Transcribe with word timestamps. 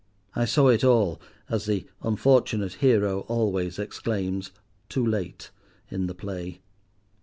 I 0.35 0.45
saw 0.45 0.69
it 0.69 0.83
all, 0.83 1.21
as 1.47 1.67
the 1.67 1.85
unfortunate 2.01 2.73
hero 2.81 3.19
always 3.27 3.77
exclaims, 3.77 4.49
too 4.89 5.05
late, 5.05 5.51
in 5.91 6.07
the 6.07 6.15
play. 6.15 6.61